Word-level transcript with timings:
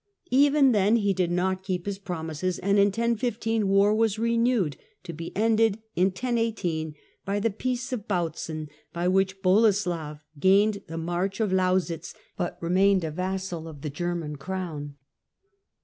Even 0.31 0.71
then 0.71 0.95
he 0.95 1.13
did 1.13 1.29
not 1.29 1.61
keep 1.61 1.85
his 1.85 1.99
promises, 1.99 2.57
and 2.57 2.79
in 2.79 2.87
1015 2.87 3.67
war 3.67 3.93
was 3.93 4.17
renewed, 4.17 4.75
to 5.03 5.13
be 5.13 5.31
ended, 5.37 5.77
in 5.95 6.05
1018, 6.05 6.95
by 7.23 7.39
the 7.39 7.51
Peace 7.51 7.93
of 7.93 8.07
Bautzen, 8.07 8.67
by 8.93 9.07
which 9.07 9.43
Boleslav 9.43 10.19
gained 10.39 10.81
the 10.87 10.97
march 10.97 11.39
of 11.39 11.51
Lausitz, 11.53 12.15
but 12.35 12.57
remained 12.61 13.03
a 13.03 13.11
vassal 13.11 13.67
of 13.67 13.81
the 13.83 13.91
German 13.91 14.37
crown. 14.37 14.95